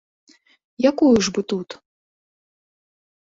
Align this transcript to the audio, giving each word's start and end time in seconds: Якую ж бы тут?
Якую 0.89 1.11
ж 1.27 1.33
бы 1.37 1.41
тут? 1.53 1.69